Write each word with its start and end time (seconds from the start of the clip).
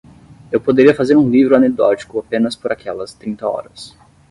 Eu 0.51 0.59
poderia 0.59 0.95
fazer 0.95 1.15
um 1.15 1.29
livro 1.29 1.55
anedótico 1.55 2.17
apenas 2.17 2.55
por 2.55 2.71
aquelas 2.71 3.13
trinta 3.13 3.47
horas. 3.47 3.95